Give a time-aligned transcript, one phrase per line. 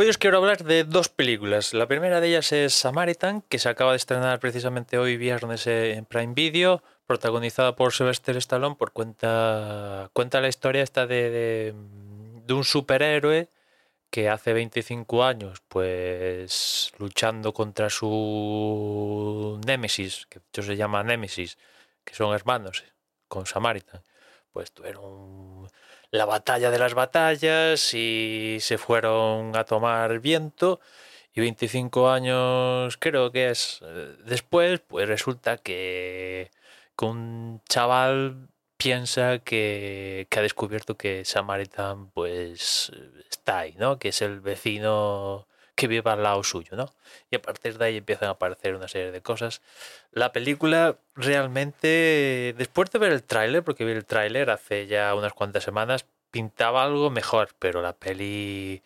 [0.00, 1.74] Hoy os quiero hablar de dos películas.
[1.74, 6.06] La primera de ellas es Samaritan, que se acaba de estrenar precisamente hoy viernes en
[6.06, 11.74] Prime Video, protagonizada por Sylvester Stallone, por cuenta, cuenta la historia esta de,
[12.46, 13.50] de, un superhéroe
[14.08, 21.58] que hace 25 años, pues luchando contra su némesis, que de hecho se llama Némesis,
[22.04, 22.84] que son hermanos,
[23.28, 24.02] con Samaritan,
[24.50, 25.68] pues tuvieron
[26.10, 30.80] la batalla de las batallas y se fueron a tomar viento
[31.34, 36.50] y 25 años creo que es eh, después pues resulta que,
[36.98, 42.90] que un chaval piensa que, que, ha descubierto que Samaritan pues
[43.30, 43.98] está ahí, ¿no?
[43.98, 45.46] Que es el vecino
[45.80, 46.92] que vive al lado suyo, ¿no?
[47.30, 49.62] Y a partir de ahí empiezan a aparecer una serie de cosas.
[50.12, 55.32] La película realmente, después de ver el tráiler, porque vi el tráiler hace ya unas
[55.32, 58.82] cuantas semanas, pintaba algo mejor, pero la peli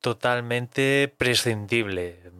[0.00, 2.30] totalmente prescindible,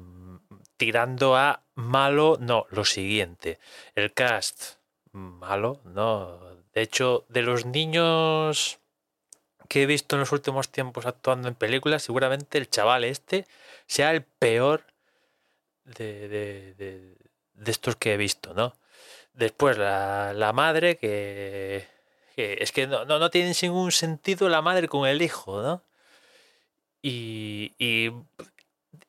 [0.77, 3.59] tirando a malo, no, lo siguiente,
[3.97, 4.77] el cast
[5.11, 6.39] malo, no,
[6.75, 8.79] de hecho, de los niños
[9.69, 13.47] que he visto en los últimos tiempos actuando en películas, seguramente el chaval este
[13.87, 14.85] sea el peor
[15.85, 16.75] de, de,
[17.55, 18.75] de, estos que he visto, ¿no?
[19.35, 21.87] Después la, la madre que,
[22.37, 25.83] es que no, no, no, tiene ningún sentido la madre con el hijo, ¿no?
[27.03, 28.11] Y, y,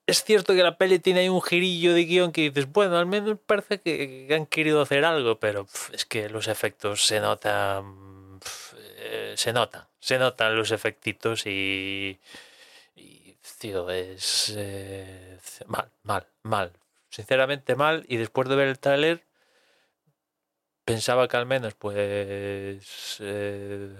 [0.07, 3.05] es cierto que la peli tiene ahí un girillo de guion que dices, bueno, al
[3.05, 8.39] menos parece que, han querido hacer algo, pero es que los efectos se notan,
[8.99, 12.17] eh, se notan, se notan los efectitos y,
[12.95, 16.71] y tío, es eh, mal, mal, mal,
[17.09, 18.05] sinceramente mal.
[18.07, 19.25] Y después de ver el tráiler,
[20.85, 23.93] pensaba que al menos, pues, eh,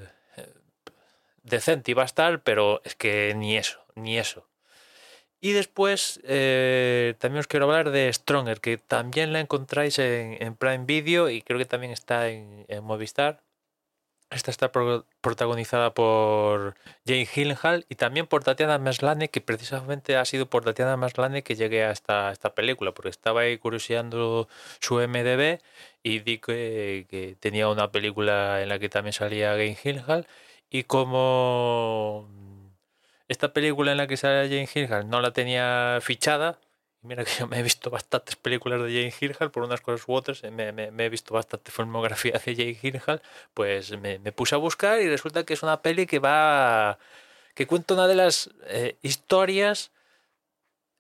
[1.44, 4.47] decente iba a estar, pero es que ni eso, ni eso.
[5.41, 10.56] Y después eh, también os quiero hablar de Stronger, que también la encontráis en, en
[10.56, 13.44] Prime Video y creo que también está en, en Movistar.
[14.29, 20.25] Esta está pro protagonizada por Jane Gyllenhaal y también por Tatiana Maslany, que precisamente ha
[20.25, 24.49] sido por Tatiana Maslany que llegué a esta, esta película, porque estaba ahí curioseando
[24.81, 25.59] su MDB
[26.03, 30.27] y di que, que, tenía una película en la que también salía Jane Gyllenhaal.
[30.69, 32.27] Y como
[33.29, 36.59] esta película en la que sale Jane Gyllenhaal no la tenía fichada,
[37.07, 40.13] Mira que yo me he visto bastantes películas de Jane Gyllenhaal por unas cosas u
[40.13, 43.22] otras, me, me, me he visto bastante filmografía de Jane Gyllenhaal,
[43.53, 47.00] pues me, me, puse a buscar y resulta que es una peli que va,
[47.56, 49.91] que cuenta una de las eh, historias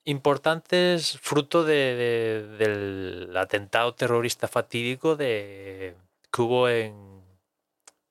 [0.05, 5.95] importantes fruto de, de, del atentado terrorista fatídico de,
[6.31, 7.21] que hubo en,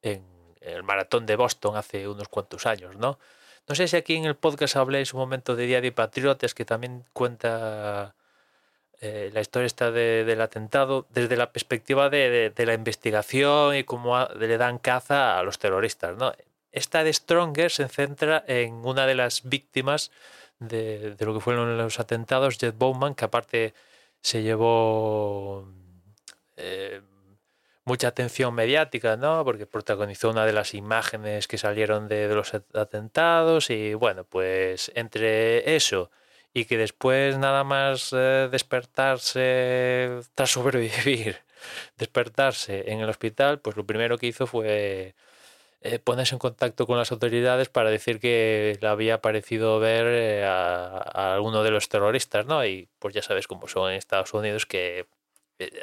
[0.03, 0.23] en
[0.61, 3.19] el maratón de Boston hace unos cuantos años, ¿no?
[3.69, 6.65] No sé si aquí en el podcast habléis un momento de Día de Patriotas que
[6.65, 8.15] también cuenta
[9.01, 14.19] eh, la historia esta de, del atentado desde la perspectiva de, la investigación y cómo
[14.39, 16.17] le dan caza a los terroristas.
[16.17, 16.33] ¿no?
[16.71, 20.13] Esta de Stronger se centra en una de las víctimas
[20.61, 23.75] de, lo que fueron los atentados, Jet Bowman, que aparte
[24.21, 25.69] se llevó...
[26.57, 27.01] Eh,
[27.87, 29.45] mucha atención mediática, ¿no?
[29.45, 35.77] Porque protagonizó una de las imágenes que salieron de, los atentados y bueno, pues entre
[35.77, 36.11] eso
[36.53, 41.39] y que después nada más eh, despertarse tras sobrevivir,
[41.99, 45.15] despertarse en el hospital, pues lo primero que hizo fue
[45.83, 50.45] eh, ponerse en contacto con las autoridades para decir que le había parecido ver eh,
[50.45, 52.65] a, a, alguno de los terroristas, ¿no?
[52.67, 55.07] Y pues ya sabes cómo son en Estados Unidos que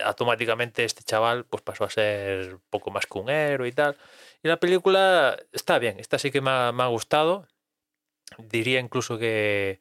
[0.03, 3.97] automáticamente este chaval pues pasó a ser poco más que un héroe y tal.
[4.43, 7.47] Y la película está bien, esta sí que me ha, me ha gustado.
[8.37, 9.79] Diría incluso que,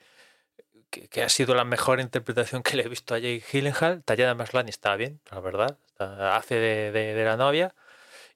[0.90, 4.02] que, que, ha sido la mejor interpretación que le he visto a Jake Gyllenhaal.
[4.04, 5.78] Tallada Maslany está bien, la verdad.
[5.86, 7.74] Está, hace de, de, de, la novia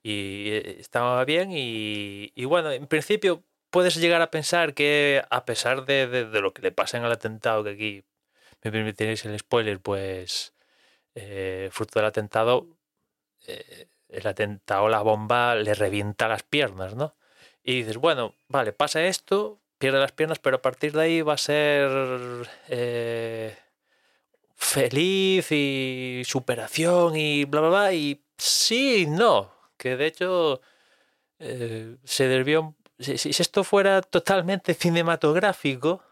[0.02, 1.50] y eh, estaba bien.
[1.52, 6.52] Y, y bueno, en principio puedes llegar a pensar que a pesar de, de, lo
[6.54, 8.04] que le pasa en el atentado, que aquí
[8.62, 10.54] me permitiréis el spoiler, pues
[11.16, 12.68] eh, fruto del atentado,
[13.46, 17.16] eh, el atentado, la bomba le revienta las piernas, ¿no?
[17.64, 21.34] Y dices, bueno, vale, pasa esto, pierde las piernas, pero a partir de ahí va
[21.34, 23.56] a ser eh,
[24.54, 27.92] feliz y superación y bla, bla, bla.
[27.92, 30.60] Y sí, no, que de hecho
[31.38, 36.02] se desvió si, esto fuera totalmente cinematográfico,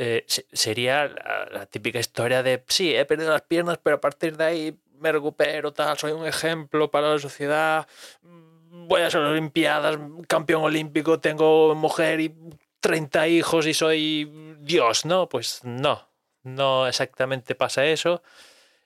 [0.00, 4.44] eh, sería la, típica historia de, sí, he perdido las piernas, pero a partir de
[4.44, 7.88] ahí me recupero, tal, soy un ejemplo para la sociedad,
[8.22, 9.98] voy a las Olimpiadas,
[10.28, 12.32] campeón olímpico, tengo mujer y
[12.78, 15.28] 30 hijos y soy Dios, ¿no?
[15.28, 16.08] Pues no,
[16.44, 18.22] no exactamente pasa eso.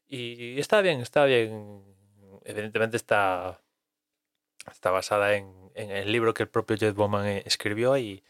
[0.09, 1.83] Y está bien, está bien.
[2.45, 3.61] Evidentemente está,
[4.71, 8.25] está basada en, en el libro que el propio Jeff Bowman eh, escribió y,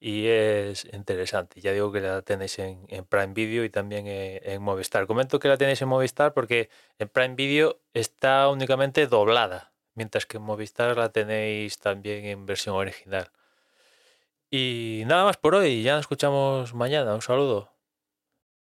[0.00, 1.60] y es interesante.
[1.60, 5.06] Ya digo que la tenéis en, en Prime Video y también en, en, Movistar.
[5.06, 10.36] Comento que la tenéis en Movistar porque en Prime Video está únicamente doblada, mientras que
[10.38, 13.30] en Movistar la tenéis también en versión original.
[14.50, 17.14] Y nada más por hoy, ya nos escuchamos mañana.
[17.14, 17.75] Un saludo.